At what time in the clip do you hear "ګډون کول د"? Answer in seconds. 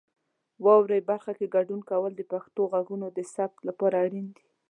1.55-2.21